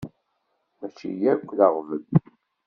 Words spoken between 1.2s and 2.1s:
akk d aɣbel.